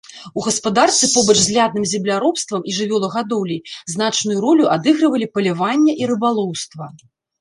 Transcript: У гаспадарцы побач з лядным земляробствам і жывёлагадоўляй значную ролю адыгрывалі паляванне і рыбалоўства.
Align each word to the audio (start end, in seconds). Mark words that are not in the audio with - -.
У 0.39 0.43
гаспадарцы 0.45 1.09
побач 1.15 1.35
з 1.41 1.49
лядным 1.57 1.85
земляробствам 1.91 2.65
і 2.71 2.75
жывёлагадоўляй 2.77 3.61
значную 3.95 4.37
ролю 4.47 4.65
адыгрывалі 4.77 5.29
паляванне 5.37 5.93
і 6.05 6.09
рыбалоўства. 6.15 6.91